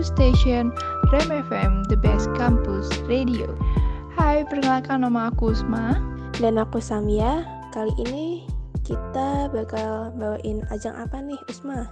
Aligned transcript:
Campus 0.00 0.16
Station 0.16 0.72
Rem 1.12 1.28
FM, 1.28 1.84
the 1.92 1.96
best 2.00 2.32
campus 2.32 2.88
radio. 3.04 3.52
Hai, 4.16 4.48
perkenalkan 4.48 5.04
nama 5.04 5.28
aku 5.28 5.52
Usma. 5.52 6.00
Dan 6.40 6.56
aku 6.56 6.80
Samia. 6.80 7.44
Kali 7.68 7.92
ini 8.08 8.48
kita 8.80 9.52
bakal 9.52 10.08
bawain 10.16 10.64
ajang 10.72 10.96
apa 10.96 11.20
nih, 11.20 11.36
Usma? 11.52 11.84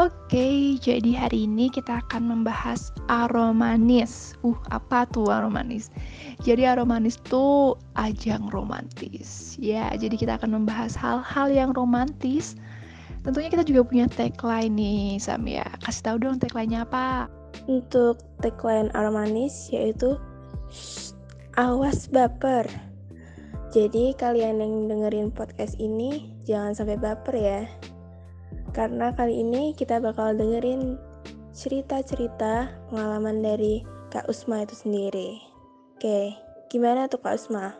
Oke, 0.00 0.80
jadi 0.80 1.12
hari 1.12 1.44
ini 1.44 1.68
kita 1.68 2.00
akan 2.08 2.24
membahas 2.24 2.88
aromanis. 3.12 4.32
Uh, 4.40 4.56
apa 4.72 5.04
tuh 5.12 5.28
aromanis? 5.28 5.92
Jadi 6.40 6.64
aromanis 6.64 7.20
tuh 7.28 7.76
ajang 8.00 8.48
romantis. 8.48 9.60
Ya, 9.60 9.92
jadi 9.92 10.16
kita 10.16 10.40
akan 10.40 10.64
membahas 10.64 10.96
hal-hal 10.96 11.52
yang 11.52 11.76
romantis 11.76 12.56
Tentunya 13.20 13.52
kita 13.52 13.64
juga 13.68 13.82
punya 13.84 14.06
tagline 14.08 14.72
nih, 14.72 15.20
Sam 15.20 15.44
ya. 15.44 15.66
Kasih 15.84 16.02
tahu 16.08 16.16
dong 16.24 16.40
tagline-nya 16.40 16.88
apa? 16.88 17.28
Untuk 17.68 18.24
tagline 18.40 18.88
Armanis 18.96 19.68
yaitu 19.68 20.16
awas 21.60 22.08
baper. 22.08 22.64
Jadi 23.70 24.16
kalian 24.18 24.58
yang 24.58 24.74
dengerin 24.90 25.28
podcast 25.30 25.78
ini 25.78 26.34
jangan 26.48 26.74
sampai 26.74 26.96
baper 26.96 27.36
ya. 27.36 27.60
Karena 28.72 29.12
kali 29.14 29.44
ini 29.44 29.76
kita 29.76 30.00
bakal 30.00 30.34
dengerin 30.34 30.96
cerita-cerita 31.54 32.72
pengalaman 32.88 33.42
dari 33.44 33.84
Kak 34.10 34.26
Usma 34.26 34.64
itu 34.64 34.74
sendiri. 34.74 35.38
Oke, 35.94 36.34
gimana 36.72 37.06
tuh 37.06 37.20
Kak 37.22 37.36
Usma? 37.36 37.76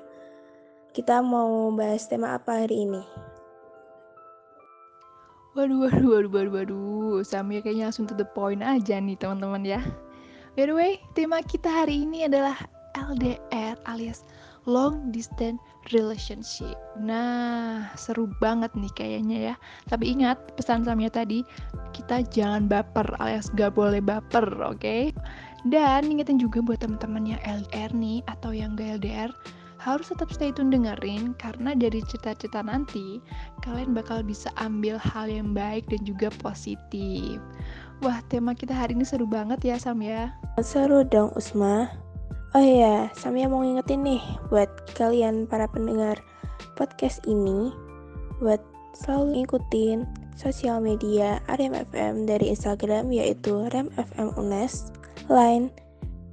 Kita 0.93 1.23
mau 1.25 1.71
bahas 1.75 2.07
tema 2.07 2.37
apa 2.37 2.67
hari 2.67 2.87
ini? 2.87 3.30
Waduh, 5.51 5.83
waduh, 5.83 6.07
waduh, 6.07 6.31
waduh, 6.31 6.53
waduh. 6.63 7.19
Samir 7.27 7.67
kayaknya 7.67 7.91
langsung 7.91 8.07
to 8.07 8.15
the 8.15 8.23
point 8.23 8.63
aja 8.63 9.03
nih 9.03 9.19
teman-teman 9.19 9.67
ya. 9.67 9.83
By 10.55 10.71
the 10.71 10.75
way, 10.79 11.03
tema 11.19 11.43
kita 11.43 11.67
hari 11.67 12.07
ini 12.07 12.31
adalah 12.31 12.55
LDR 12.95 13.75
alias 13.91 14.23
Long 14.71 15.11
Distance 15.11 15.59
Relationship. 15.91 16.79
Nah, 16.95 17.91
seru 17.99 18.31
banget 18.39 18.71
nih 18.79 18.93
kayaknya 18.95 19.39
ya. 19.51 19.55
Tapi 19.91 20.15
ingat, 20.15 20.39
pesan 20.55 20.87
Samia 20.87 21.11
tadi, 21.11 21.43
kita 21.91 22.23
jangan 22.31 22.71
baper 22.71 23.11
alias 23.19 23.51
gak 23.59 23.75
boleh 23.75 23.99
baper, 23.99 24.47
oke? 24.63 24.79
Okay? 24.79 25.11
Dan 25.67 26.07
ingetin 26.15 26.39
juga 26.39 26.63
buat 26.63 26.79
teman-teman 26.79 27.27
yang 27.37 27.43
LDR 27.43 27.91
nih 27.91 28.23
atau 28.31 28.55
yang 28.55 28.79
gak 28.79 29.03
LDR, 29.03 29.35
harus 29.81 30.13
tetap 30.13 30.29
stay 30.29 30.53
tune 30.53 30.69
dengerin 30.69 31.33
karena 31.41 31.73
dari 31.73 32.05
cerita-cerita 32.05 32.61
nanti 32.61 33.17
kalian 33.65 33.97
bakal 33.97 34.21
bisa 34.21 34.53
ambil 34.61 35.01
hal 35.01 35.27
yang 35.27 35.57
baik 35.57 35.89
dan 35.89 36.05
juga 36.05 36.29
positif. 36.45 37.41
Wah, 38.05 38.21
tema 38.29 38.53
kita 38.53 38.77
hari 38.77 38.93
ini 38.93 39.09
seru 39.09 39.25
banget 39.25 39.61
ya, 39.65 39.77
Sam 39.81 40.05
ya. 40.05 40.37
Seru 40.61 41.01
dong, 41.05 41.33
Usma. 41.33 41.89
Oh 42.51 42.65
iya, 42.65 43.07
Samia 43.15 43.47
mau 43.47 43.63
ngingetin 43.63 44.03
nih 44.03 44.19
buat 44.51 44.67
kalian 44.99 45.47
para 45.47 45.71
pendengar 45.71 46.19
podcast 46.75 47.23
ini 47.31 47.71
buat 48.43 48.59
selalu 48.91 49.47
ngikutin 49.47 50.03
sosial 50.35 50.83
media 50.83 51.39
Arem 51.47 51.79
FM 51.79 52.27
dari 52.27 52.51
Instagram 52.51 53.15
yaitu 53.15 53.71
remfm 53.71 54.35
unes, 54.35 54.91
line 55.31 55.71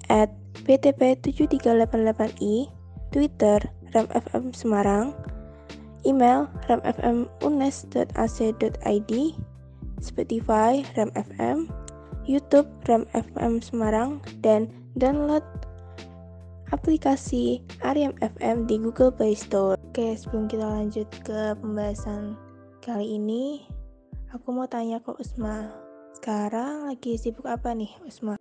at 0.09 0.33
btp7388i, 0.65 2.65
Twitter 3.11 3.59
remfm 3.95 4.51
Semarang, 4.51 5.15
email 6.03 6.51
remfmunes.ac.id, 6.67 9.11
Spotify 10.03 10.83
remfm, 10.95 11.67
YouTube 12.27 12.67
remfm 12.85 13.61
Semarang, 13.63 14.21
dan 14.43 14.67
download 14.99 15.43
aplikasi 16.75 17.63
Ariam 17.83 18.13
FM 18.19 18.67
di 18.67 18.77
Google 18.79 19.11
Play 19.11 19.35
Store. 19.35 19.77
Oke, 19.91 20.15
sebelum 20.19 20.47
kita 20.51 20.67
lanjut 20.67 21.07
ke 21.23 21.55
pembahasan 21.59 22.35
kali 22.83 23.15
ini, 23.15 23.63
aku 24.35 24.51
mau 24.51 24.67
tanya 24.67 24.99
ke 24.99 25.15
Usma. 25.15 25.71
Sekarang 26.19 26.91
lagi 26.91 27.15
sibuk 27.15 27.47
apa 27.47 27.71
nih, 27.71 27.95
Usma? 28.03 28.35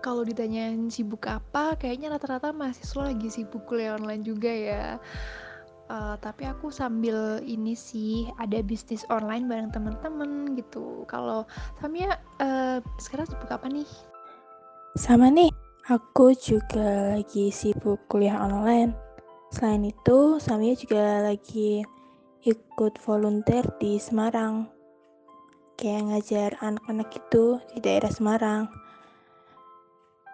Kalau 0.00 0.24
ditanyain 0.24 0.88
sibuk 0.88 1.28
apa, 1.28 1.76
kayaknya 1.76 2.10
rata-rata 2.16 2.50
mahasiswa 2.50 3.12
lagi 3.12 3.28
sibuk 3.28 3.64
kuliah 3.68 3.94
online 4.00 4.24
juga 4.24 4.50
ya. 4.50 4.84
Uh, 5.90 6.14
tapi 6.22 6.46
aku 6.46 6.70
sambil 6.70 7.42
ini 7.42 7.74
sih 7.74 8.30
ada 8.38 8.62
bisnis 8.62 9.02
online 9.10 9.50
bareng 9.50 9.74
temen-temen 9.74 10.54
gitu. 10.54 11.02
Kalau 11.10 11.44
Samia 11.82 12.14
uh, 12.38 12.78
sekarang 13.02 13.26
sibuk 13.26 13.50
apa 13.50 13.66
nih? 13.66 13.88
Sama 14.94 15.30
nih, 15.30 15.50
aku 15.90 16.30
juga 16.38 17.18
lagi 17.18 17.50
sibuk 17.50 17.98
kuliah 18.06 18.38
online. 18.38 18.94
Selain 19.50 19.82
itu, 19.82 20.38
Samia 20.38 20.78
juga 20.78 21.26
lagi 21.26 21.82
ikut 22.46 22.94
volunteer 23.02 23.66
di 23.82 23.98
Semarang. 23.98 24.70
Kayak 25.74 26.02
ngajar 26.06 26.50
anak-anak 26.62 27.10
itu 27.18 27.58
di 27.74 27.78
daerah 27.82 28.14
Semarang. 28.14 28.70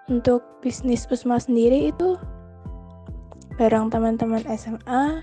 Untuk 0.07 0.63
bisnis 0.63 1.03
Usma 1.11 1.35
sendiri 1.43 1.91
itu 1.91 2.15
bareng 3.59 3.91
teman-teman 3.91 4.47
SMA, 4.55 5.19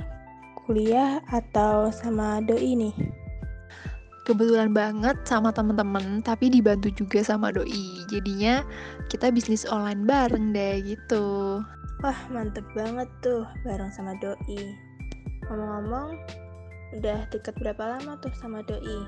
kuliah, 0.68 1.24
atau 1.32 1.88
sama 1.88 2.44
doi 2.44 2.76
nih? 2.76 2.96
Kebetulan 4.28 4.76
banget 4.76 5.16
sama 5.24 5.56
teman-teman, 5.56 6.20
tapi 6.20 6.52
dibantu 6.52 6.92
juga 6.92 7.24
sama 7.24 7.56
doi. 7.56 8.04
Jadinya 8.12 8.60
kita 9.08 9.32
bisnis 9.32 9.64
online 9.64 10.04
bareng 10.04 10.52
deh 10.52 10.84
gitu. 10.84 11.64
Wah, 12.04 12.20
mantep 12.28 12.68
banget 12.76 13.08
tuh 13.24 13.48
bareng 13.64 13.92
sama 13.96 14.20
doi. 14.20 14.76
Ngomong-ngomong, 15.48 16.20
udah 17.00 17.24
deket 17.32 17.56
berapa 17.56 18.00
lama 18.00 18.20
tuh 18.20 18.36
sama 18.36 18.60
doi? 18.68 19.08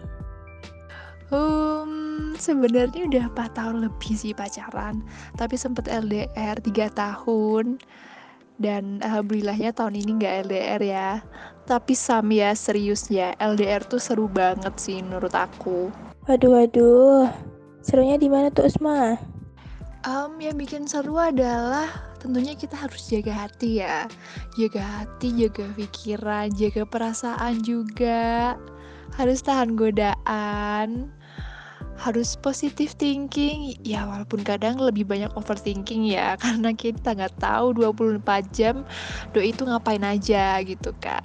Um, 1.34 2.34
sebenarnya 2.38 3.09
udah 3.09 3.25
4 3.34 3.58
tahun 3.58 3.78
lebih 3.90 4.13
sih 4.13 4.36
pacaran, 4.38 5.02
tapi 5.40 5.58
sempet 5.58 5.90
LDR 5.90 6.58
3 6.62 6.91
tahun. 6.94 7.81
Dan 8.56 9.03
alhamdulillahnya 9.03 9.75
tahun 9.75 10.00
ini 10.00 10.12
nggak 10.22 10.35
LDR 10.47 10.81
ya. 10.85 11.09
Tapi 11.66 11.91
Sam 11.97 12.31
ya 12.31 12.53
serius 12.56 13.09
ya, 13.12 13.35
LDR 13.41 13.84
tuh 13.84 14.00
seru 14.00 14.30
banget 14.31 14.72
sih 14.78 15.02
menurut 15.02 15.34
aku. 15.34 15.91
Waduh 16.30 16.52
waduh, 16.53 17.28
serunya 17.81 18.16
di 18.16 18.30
mana 18.30 18.53
tuh 18.53 18.69
Usma? 18.69 19.18
Um, 20.06 20.38
yang 20.38 20.56
bikin 20.62 20.85
seru 20.85 21.18
adalah 21.18 21.90
tentunya 22.22 22.53
kita 22.53 22.78
harus 22.78 23.09
jaga 23.09 23.34
hati 23.34 23.81
ya, 23.81 24.06
jaga 24.53 24.81
hati, 24.81 25.34
jaga 25.34 25.66
pikiran, 25.74 26.53
jaga 26.53 26.85
perasaan 26.85 27.66
juga 27.66 28.53
harus 29.16 29.40
tahan 29.44 29.76
godaan 29.80 31.12
harus 31.96 32.36
positif 32.36 32.92
thinking. 33.00 33.80
Ya 33.88 34.03
walaupun 34.03 34.44
kadang 34.44 34.76
lebih 34.78 35.08
banyak 35.08 35.31
overthinking 35.40 36.12
ya 36.12 36.36
karena 36.44 36.76
kita 36.76 37.16
nggak 37.16 37.40
tahu 37.40 37.72
24 37.80 38.22
jam 38.52 38.84
doi 39.31 39.56
itu 39.56 39.64
ngapain 39.64 40.03
aja? 40.03 40.59
gitu 40.62 40.92
kan 41.00 41.24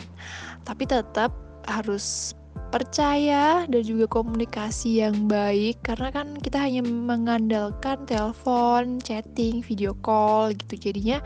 tapi 0.64 0.86
tetap 0.86 1.32
harus 1.66 2.36
percaya 2.70 3.66
dan 3.66 3.82
juga 3.82 4.06
komunikasi 4.06 5.02
yang 5.02 5.26
baik 5.26 5.82
karena 5.82 6.14
kan 6.14 6.38
kita 6.38 6.62
hanya 6.62 6.86
mengandalkan 6.86 8.06
telepon, 8.06 9.02
chatting, 9.02 9.58
video 9.58 9.90
call 10.06 10.54
gitu. 10.54 10.90
Jadinya 10.90 11.18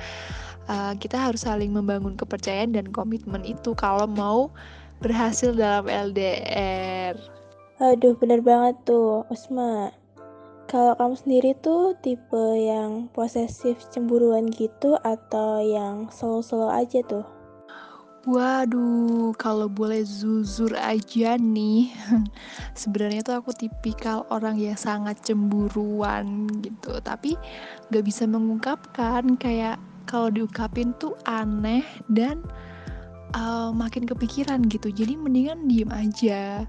uh, 0.73 0.97
kita 0.97 1.21
harus 1.21 1.45
saling 1.45 1.69
membangun 1.69 2.17
kepercayaan 2.17 2.73
dan 2.73 2.89
komitmen 2.89 3.45
itu. 3.45 3.77
Kalau 3.77 4.09
mau 4.09 4.49
berhasil 5.05 5.53
dalam 5.53 5.85
LDR. 5.85 7.13
Aduh, 7.85 8.17
bener 8.17 8.41
banget 8.41 8.81
tuh, 8.89 9.29
Usma. 9.29 9.93
Kalau 10.65 10.97
kamu 10.97 11.15
sendiri 11.21 11.51
tuh 11.61 11.93
tipe 12.01 12.45
yang 12.57 13.13
posesif 13.13 13.77
cemburuan 13.93 14.49
gitu 14.49 14.97
atau 15.05 15.61
yang 15.61 16.09
slow-slow 16.09 16.73
aja 16.73 17.05
tuh? 17.05 17.29
Waduh, 18.25 19.37
kalau 19.37 19.69
boleh 19.69 20.01
zuzur 20.01 20.73
aja 20.81 21.37
nih, 21.37 21.93
sebenarnya 22.81 23.21
tuh 23.21 23.37
aku 23.45 23.53
tipikal 23.53 24.25
orang 24.33 24.57
yang 24.57 24.81
sangat 24.81 25.21
cemburuan 25.21 26.49
gitu, 26.65 26.97
tapi 27.05 27.37
gak 27.93 28.01
bisa 28.01 28.25
mengungkapkan 28.25 29.37
kayak 29.37 29.77
kalau 30.09 30.33
diungkapin 30.33 30.97
tuh 30.97 31.13
aneh 31.29 31.85
dan 32.09 32.41
uh, 33.35 33.71
makin 33.75 34.07
kepikiran 34.09 34.65
gitu. 34.71 34.89
Jadi 34.89 35.19
mendingan 35.19 35.67
diem 35.67 35.91
aja. 35.91 36.65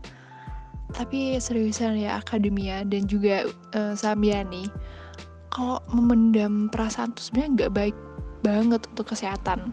Tapi 0.93 1.37
seriusan 1.41 1.99
ya 1.99 2.21
akademia 2.21 2.85
dan 2.85 3.09
juga 3.09 3.49
uh, 3.75 3.93
Samia 3.97 4.45
nih 4.45 4.69
kalau 5.51 5.79
memendam 5.91 6.67
perasaan 6.67 7.15
tuh 7.15 7.23
sebenarnya 7.23 7.51
nggak 7.55 7.73
baik 7.73 7.97
banget 8.43 8.81
untuk 8.91 9.15
kesehatan. 9.15 9.71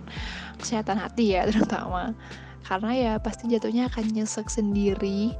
Kesehatan 0.62 0.96
hati 1.00 1.34
ya 1.36 1.46
terutama 1.50 2.14
karena 2.62 2.90
ya 2.94 3.12
pasti 3.18 3.50
jatuhnya 3.50 3.90
akan 3.90 4.14
nyesek 4.14 4.46
sendiri 4.46 5.34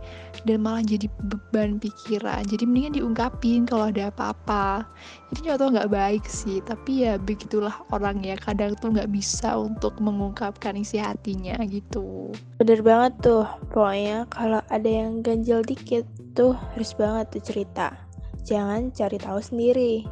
dan 0.45 0.63
malah 0.63 0.83
jadi 0.83 1.07
beban 1.27 1.79
pikiran. 1.79 2.43
Jadi 2.47 2.67
mendingan 2.67 2.99
diungkapin 2.99 3.65
kalau 3.65 3.89
ada 3.89 4.11
apa-apa. 4.11 4.85
Ini 5.33 5.55
contoh 5.55 5.69
nggak 5.73 5.91
baik 5.91 6.25
sih 6.27 6.59
tapi 6.67 7.07
ya 7.07 7.17
begitulah 7.17 7.73
orang 7.95 8.21
ya. 8.27 8.35
Kadang 8.35 8.75
tuh 8.77 8.91
nggak 8.91 9.11
bisa 9.15 9.55
untuk 9.55 9.97
mengungkapkan 10.03 10.75
isi 10.75 10.99
hatinya 10.99 11.57
gitu. 11.67 12.35
Bener 12.59 12.83
banget 12.83 13.13
tuh 13.23 13.47
pokoknya 13.71 14.27
kalau 14.29 14.61
ada 14.69 14.91
yang 14.91 15.23
ganjel 15.23 15.63
dikit 15.63 16.05
tuh 16.35 16.59
harus 16.75 16.93
banget 16.99 17.39
tuh 17.39 17.43
cerita. 17.43 17.95
Jangan 18.43 18.91
cari 18.91 19.17
tahu 19.23 19.39
sendiri. 19.39 20.03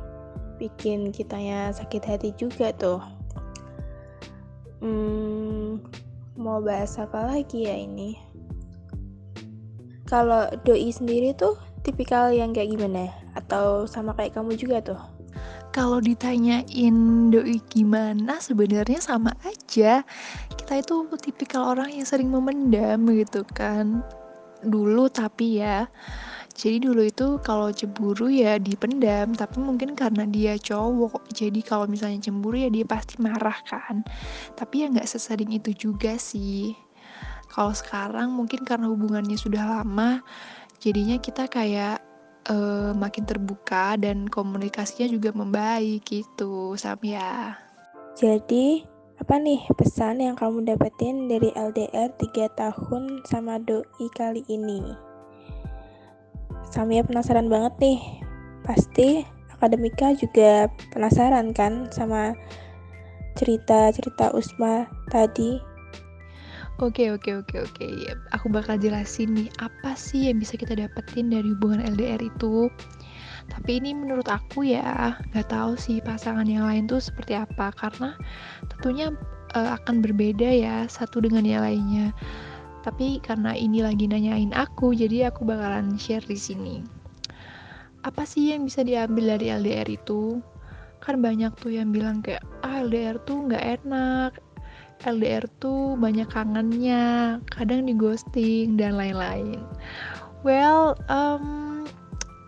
Bikin 0.62 1.10
kitanya 1.10 1.74
sakit 1.74 2.02
hati 2.04 2.30
juga 2.38 2.70
tuh. 2.76 3.00
Hmm, 4.80 5.80
mau 6.38 6.62
bahas 6.62 6.94
apa 6.98 7.26
lagi 7.26 7.66
ya 7.66 7.74
ini? 7.74 8.18
Kalau 10.10 10.50
doi 10.66 10.90
sendiri 10.90 11.34
tuh 11.38 11.54
tipikal 11.86 12.34
yang 12.34 12.50
kayak 12.50 12.74
gimana? 12.74 13.10
Atau 13.38 13.86
sama 13.86 14.10
kayak 14.18 14.34
kamu 14.34 14.58
juga 14.58 14.82
tuh? 14.82 15.00
Kalau 15.70 16.02
ditanyain 16.02 17.30
doi 17.30 17.62
gimana, 17.70 18.42
sebenarnya 18.42 18.98
sama 18.98 19.30
aja. 19.46 20.02
Kita 20.58 20.82
itu 20.82 21.06
tipikal 21.22 21.78
orang 21.78 21.94
yang 21.94 22.02
sering 22.02 22.34
memendam 22.34 23.06
gitu 23.14 23.46
kan. 23.54 24.02
Dulu 24.66 25.06
tapi 25.14 25.62
ya, 25.62 25.86
jadi 26.60 26.76
dulu 26.76 27.08
itu 27.08 27.40
kalau 27.40 27.72
cemburu 27.72 28.28
ya 28.28 28.60
dipendam, 28.60 29.32
tapi 29.32 29.64
mungkin 29.64 29.96
karena 29.96 30.28
dia 30.28 30.60
cowok, 30.60 31.32
jadi 31.32 31.56
kalau 31.64 31.88
misalnya 31.88 32.28
cemburu 32.28 32.60
ya 32.60 32.68
dia 32.68 32.84
pasti 32.84 33.16
marah 33.16 33.56
kan. 33.64 34.04
Tapi 34.60 34.84
ya 34.84 34.92
nggak 34.92 35.08
sesering 35.08 35.56
itu 35.56 35.72
juga 35.72 36.20
sih. 36.20 36.76
Kalau 37.48 37.72
sekarang 37.72 38.36
mungkin 38.36 38.68
karena 38.68 38.92
hubungannya 38.92 39.40
sudah 39.40 39.80
lama, 39.80 40.20
jadinya 40.84 41.16
kita 41.16 41.48
kayak 41.48 42.04
uh, 42.52 42.92
makin 42.92 43.24
terbuka 43.24 43.96
dan 43.96 44.28
komunikasinya 44.28 45.08
juga 45.08 45.32
membaik 45.32 46.04
gitu, 46.04 46.76
Samya. 46.76 47.56
Jadi 48.20 48.84
apa 49.16 49.40
nih 49.40 49.64
pesan 49.80 50.20
yang 50.20 50.36
kamu 50.36 50.68
dapetin 50.68 51.24
dari 51.24 51.56
LDR 51.56 52.12
3 52.20 52.52
tahun 52.52 53.24
sama 53.24 53.56
doi 53.64 54.06
kali 54.12 54.44
ini? 54.52 55.09
Samia 56.70 57.02
penasaran 57.02 57.50
banget 57.50 57.74
nih. 57.82 58.00
Pasti 58.62 59.26
akademika 59.50 60.14
juga 60.14 60.70
penasaran 60.94 61.50
kan 61.50 61.90
sama 61.90 62.32
cerita-cerita 63.34 64.30
Usma 64.32 64.86
tadi. 65.10 65.58
Oke 66.80 67.12
oke 67.12 67.44
oke 67.44 67.56
oke. 67.60 67.86
Aku 68.32 68.48
bakal 68.48 68.80
jelasin 68.80 69.36
nih 69.36 69.52
apa 69.60 69.92
sih 69.92 70.32
yang 70.32 70.40
bisa 70.40 70.56
kita 70.56 70.72
dapetin 70.72 71.28
dari 71.28 71.52
hubungan 71.52 71.84
LDR 71.84 72.22
itu. 72.24 72.72
Tapi 73.52 73.82
ini 73.82 73.92
menurut 73.92 74.30
aku 74.30 74.64
ya 74.64 75.18
nggak 75.34 75.52
tahu 75.52 75.76
sih 75.76 76.00
pasangan 76.00 76.48
yang 76.48 76.64
lain 76.64 76.88
tuh 76.88 77.02
seperti 77.02 77.36
apa 77.36 77.74
karena 77.76 78.16
tentunya 78.72 79.12
uh, 79.52 79.76
akan 79.76 80.00
berbeda 80.00 80.48
ya 80.48 80.88
satu 80.88 81.20
dengan 81.20 81.44
yang 81.44 81.62
lainnya. 81.66 82.16
Tapi 82.80 83.20
karena 83.20 83.52
ini 83.52 83.84
lagi 83.84 84.08
nanyain 84.08 84.56
aku, 84.56 84.96
jadi 84.96 85.28
aku 85.28 85.44
bakalan 85.44 86.00
share 86.00 86.24
di 86.24 86.36
sini. 86.36 86.76
Apa 88.00 88.24
sih 88.24 88.56
yang 88.56 88.64
bisa 88.64 88.80
diambil 88.80 89.36
dari 89.36 89.52
LDR 89.52 89.88
itu? 89.92 90.40
Kan 91.04 91.20
banyak 91.20 91.52
tuh 91.60 91.76
yang 91.76 91.92
bilang 91.92 92.24
kayak, 92.24 92.40
ah 92.64 92.80
LDR 92.80 93.20
tuh 93.28 93.44
nggak 93.48 93.84
enak, 93.84 94.32
LDR 95.04 95.44
tuh 95.60 95.96
banyak 95.96 96.28
kangennya, 96.28 97.40
kadang 97.52 97.88
di 97.88 97.96
ghosting 97.96 98.80
dan 98.80 98.96
lain-lain. 98.96 99.60
Well, 100.40 100.96
um, 101.12 101.84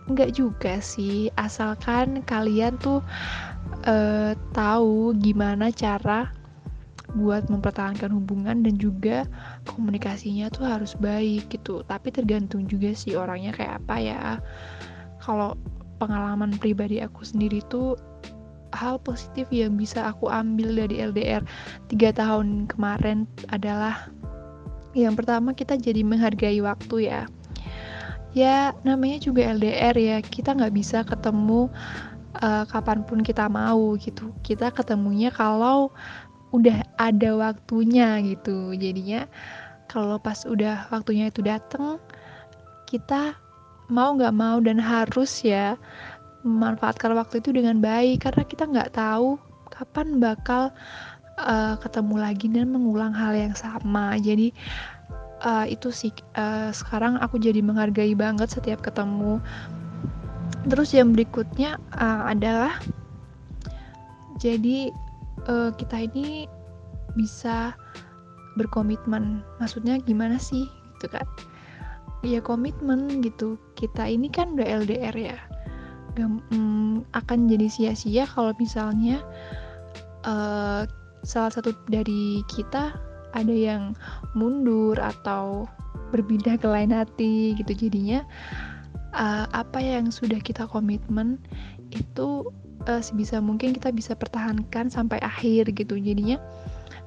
nggak 0.08 0.37
juga 0.37 0.81
sih, 0.81 1.29
asalkan 1.37 2.25
kalian 2.25 2.81
tuh 2.81 3.05
uh, 3.84 4.32
tahu 4.56 5.17
gimana 5.20 5.69
cara 5.73 6.32
buat 7.12 7.49
mempertahankan 7.53 8.09
hubungan 8.09 8.64
dan 8.64 8.75
juga 8.81 9.29
komunikasinya 9.69 10.49
tuh 10.49 10.64
harus 10.64 10.97
baik 10.97 11.53
gitu. 11.53 11.85
Tapi 11.85 12.09
tergantung 12.09 12.64
juga 12.64 12.97
sih 12.97 13.17
orangnya 13.17 13.53
kayak 13.53 13.85
apa 13.85 13.97
ya. 14.00 14.23
Kalau 15.20 15.55
pengalaman 16.00 16.56
pribadi 16.56 16.99
aku 17.05 17.23
sendiri 17.23 17.61
tuh 17.69 17.94
hal 18.73 18.97
positif 19.05 19.47
yang 19.53 19.76
bisa 19.76 20.09
aku 20.09 20.32
ambil 20.32 20.73
dari 20.73 21.05
LDR 21.05 21.44
tiga 21.93 22.11
tahun 22.17 22.67
kemarin 22.73 23.29
adalah 23.53 24.08
yang 24.97 25.12
pertama 25.17 25.53
kita 25.53 25.76
jadi 25.76 26.05
menghargai 26.05 26.61
waktu 26.65 27.12
ya. 27.12 27.23
Ya 28.32 28.73
namanya 28.81 29.20
juga 29.20 29.44
LDR 29.44 29.93
ya 29.97 30.17
kita 30.25 30.56
nggak 30.56 30.73
bisa 30.73 31.05
ketemu 31.05 31.69
uh, 32.41 32.65
kapan 32.65 33.05
pun 33.05 33.20
kita 33.20 33.44
mau 33.49 33.93
gitu. 34.00 34.32
Kita 34.41 34.73
ketemunya 34.73 35.29
kalau 35.29 35.93
udah 36.53 36.85
ada 37.01 37.31
waktunya 37.35 38.21
gitu. 38.23 38.77
Jadinya 38.77 39.27
kalau 39.89 40.21
pas 40.21 40.45
udah 40.45 40.89
waktunya 40.93 41.29
itu 41.29 41.41
dateng 41.45 41.99
kita 42.89 43.37
mau 43.89 44.17
nggak 44.17 44.37
mau 44.37 44.61
dan 44.61 44.77
harus 44.81 45.41
ya 45.45 45.77
memanfaatkan 46.45 47.17
waktu 47.17 47.41
itu 47.41 47.57
dengan 47.57 47.81
baik. 47.81 48.29
Karena 48.29 48.43
kita 48.45 48.69
nggak 48.69 48.93
tahu 48.95 49.41
kapan 49.73 50.21
bakal 50.21 50.71
uh, 51.41 51.75
ketemu 51.81 52.15
lagi 52.21 52.47
dan 52.53 52.69
mengulang 52.69 53.17
hal 53.17 53.33
yang 53.33 53.57
sama. 53.57 54.21
Jadi 54.21 54.53
uh, 55.43 55.65
itu 55.67 55.89
sih 55.89 56.13
uh, 56.37 56.71
sekarang 56.71 57.19
aku 57.19 57.41
jadi 57.41 57.65
menghargai 57.65 58.13
banget 58.13 58.53
setiap 58.53 58.85
ketemu. 58.85 59.41
Terus 60.69 60.95
yang 60.95 61.11
berikutnya 61.17 61.81
uh, 61.97 62.31
adalah 62.31 62.79
jadi 64.39 64.91
uh, 65.49 65.71
kita 65.75 66.06
ini 66.11 66.47
bisa 67.19 67.75
berkomitmen. 68.56 69.41
Maksudnya 69.59 70.00
gimana 70.03 70.37
sih? 70.37 70.69
Gitu 70.99 71.09
kan? 71.12 71.27
Ya 72.23 72.39
komitmen 72.39 73.23
gitu. 73.25 73.59
Kita 73.75 74.06
ini 74.06 74.31
kan 74.31 74.55
udah 74.55 74.85
LDR 74.85 75.17
ya. 75.17 75.39
Gak, 76.12 76.29
mm, 76.53 77.09
akan 77.17 77.39
jadi 77.49 77.67
sia-sia 77.73 78.29
kalau 78.29 78.53
misalnya 78.61 79.25
uh, 80.29 80.85
salah 81.25 81.53
satu 81.55 81.73
dari 81.89 82.44
kita 82.53 82.93
ada 83.32 83.55
yang 83.55 83.96
mundur 84.37 85.01
atau 85.01 85.65
berpindah 86.13 86.61
ke 86.61 86.69
lain 86.69 86.93
hati 86.93 87.56
gitu 87.56 87.89
jadinya 87.89 88.20
uh, 89.17 89.49
apa 89.56 89.81
yang 89.81 90.13
sudah 90.13 90.37
kita 90.41 90.69
komitmen 90.69 91.41
itu 91.89 92.53
uh, 92.89 93.03
sebisa 93.03 93.39
mungkin 93.39 93.74
kita 93.77 93.91
bisa 93.94 94.17
pertahankan 94.17 94.89
sampai 94.89 95.19
akhir 95.22 95.70
gitu. 95.74 95.98
Jadinya 95.98 96.39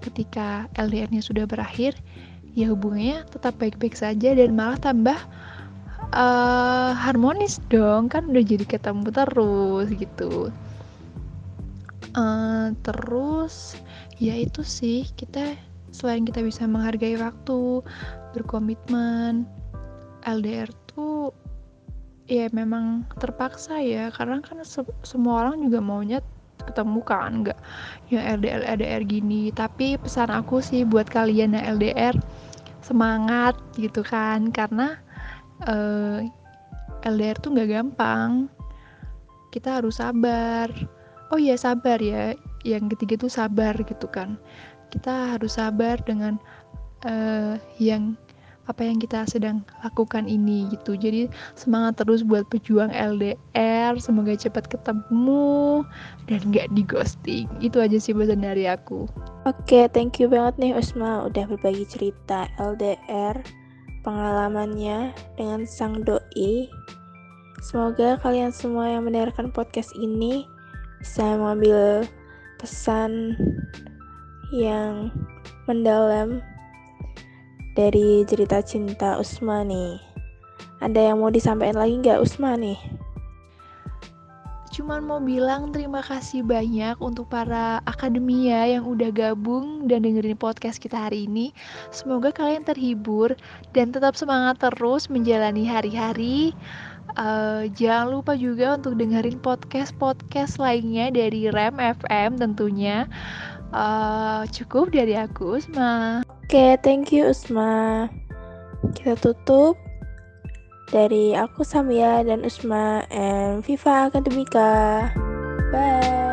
ketika 0.03 0.69
LDR-nya 0.77 1.23
sudah 1.23 1.47
berakhir 1.49 1.97
ya 2.55 2.71
hubungannya 2.71 3.27
tetap 3.31 3.59
baik-baik 3.59 3.95
saja 3.97 4.31
dan 4.31 4.55
malah 4.55 4.79
tambah 4.79 5.19
uh, 6.15 6.91
harmonis 6.95 7.59
dong. 7.67 8.07
Kan 8.07 8.31
udah 8.31 8.43
jadi 8.43 8.65
ketemu 8.67 9.09
terus 9.11 9.87
gitu. 9.91 10.53
Uh, 12.15 12.71
terus 12.83 13.75
ya 14.19 14.39
itu 14.39 14.63
sih 14.63 15.03
kita 15.19 15.59
selain 15.91 16.23
kita 16.23 16.43
bisa 16.43 16.63
menghargai 16.67 17.19
waktu 17.19 17.83
berkomitmen 18.35 19.47
LDR 20.27 20.71
tuh 20.91 21.31
ya 22.25 22.49
memang 22.49 23.05
terpaksa 23.21 23.77
ya 23.81 24.09
karena 24.09 24.41
kan 24.41 24.61
se 24.65 24.81
semua 25.05 25.45
orang 25.45 25.61
juga 25.61 25.79
maunya 25.81 26.19
ketemu 26.65 26.99
kan 27.05 27.45
nggak 27.45 27.59
yang 28.09 28.41
LDR 28.41 28.61
LDR 28.77 29.03
gini. 29.05 29.53
Tapi 29.53 30.01
pesan 30.01 30.33
aku 30.33 30.59
sih 30.59 30.81
buat 30.83 31.05
kalian 31.05 31.53
yang 31.53 31.77
LDR 31.77 32.15
semangat 32.81 33.57
gitu 33.77 34.05
kan 34.05 34.49
karena 34.53 34.97
uh, 35.69 36.21
eh, 36.21 37.05
LDR 37.05 37.37
tuh 37.37 37.53
nggak 37.53 37.69
gampang. 37.69 38.49
Kita 39.53 39.79
harus 39.81 40.01
sabar. 40.01 40.67
Oh 41.33 41.39
iya 41.41 41.57
sabar 41.57 42.01
ya 42.01 42.33
yang 42.65 42.89
ketiga 42.89 43.21
tuh 43.21 43.31
sabar 43.31 43.77
gitu 43.85 44.09
kan. 44.09 44.37
Kita 44.89 45.37
harus 45.37 45.57
sabar 45.61 46.01
dengan 46.01 46.41
uh, 47.05 47.57
yang 47.77 48.17
apa 48.65 48.81
yang 48.81 48.97
kita 48.97 49.25
sedang 49.29 49.61
lakukan 49.85 50.25
ini 50.25 50.69
gitu. 50.73 50.97
Jadi 50.97 51.29
semangat 51.53 52.01
terus 52.01 52.25
buat 52.25 52.45
pejuang 52.49 52.89
LDR 52.89 53.93
semoga 54.01 54.33
cepat 54.33 54.69
ketemu 54.69 55.85
dan 56.25 56.39
gak 56.49 56.67
di 56.73 56.81
ghosting 56.85 57.45
itu 57.61 57.77
aja 57.77 57.97
sih 58.01 58.13
pesan 58.13 58.41
dari 58.41 58.65
aku. 58.65 59.05
Oke 59.45 59.61
okay, 59.65 59.83
thank 59.89 60.17
you 60.17 60.25
banget 60.25 60.57
nih 60.57 60.73
Usma 60.73 61.29
udah 61.29 61.45
berbagi 61.45 61.85
cerita 61.85 62.49
LDR 62.57 63.37
pengalamannya 64.05 65.13
dengan 65.37 65.65
sang 65.65 66.05
doi. 66.05 66.69
Semoga 67.65 68.21
kalian 68.21 68.53
semua 68.53 68.93
yang 68.93 69.09
mendengarkan 69.09 69.49
podcast 69.49 69.89
ini 69.97 70.45
bisa 71.01 71.37
mengambil 71.37 72.05
pesan 72.61 73.33
yang 74.53 75.09
mendalam 75.65 76.45
dari 77.75 78.23
cerita 78.23 78.63
cinta 78.63 79.19
Usma 79.19 79.61
nih. 79.67 79.99
Ada 80.79 81.11
yang 81.11 81.21
mau 81.21 81.29
disampaikan 81.29 81.77
lagi 81.83 81.99
nggak 81.99 82.23
Usma 82.23 82.55
nih? 82.55 82.79
Cuman 84.75 85.07
mau 85.07 85.23
bilang 85.23 85.71
terima 85.71 86.03
kasih 86.03 86.43
banyak 86.43 86.99
untuk 86.99 87.31
para 87.31 87.79
akademia 87.87 88.75
yang 88.75 88.83
udah 88.83 89.07
gabung 89.07 89.87
dan 89.87 90.03
dengerin 90.03 90.35
podcast 90.35 90.83
kita 90.83 91.07
hari 91.07 91.31
ini. 91.31 91.55
Semoga 91.95 92.35
kalian 92.35 92.67
terhibur 92.67 93.39
dan 93.71 93.95
tetap 93.95 94.19
semangat 94.19 94.59
terus 94.59 95.07
menjalani 95.07 95.63
hari-hari. 95.63 96.51
Uh, 97.15 97.71
jangan 97.71 98.19
lupa 98.19 98.35
juga 98.35 98.75
untuk 98.75 98.99
dengerin 98.99 99.39
podcast-podcast 99.39 100.59
lainnya 100.59 101.07
dari 101.07 101.47
REM 101.47 101.79
FM 101.79 102.35
tentunya. 102.35 103.07
Uh, 103.71 104.43
cukup 104.51 104.91
dari 104.91 105.15
aku, 105.15 105.63
Usma. 105.63 106.24
Oke, 106.45 106.61
okay, 106.61 106.71
thank 106.85 107.09
you 107.09 107.25
Usma. 107.25 108.05
Kita 108.93 109.17
tutup 109.17 109.81
dari 110.93 111.33
aku 111.33 111.65
Samia 111.65 112.21
dan 112.21 112.45
Usma 112.45 113.01
and 113.09 113.65
Viva 113.65 114.13
Akademika. 114.13 115.09
Bye. 115.73 116.24